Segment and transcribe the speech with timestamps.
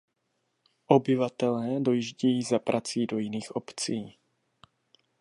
[0.87, 4.17] Obyvatelé dojíždějí za prací do jiných obcí.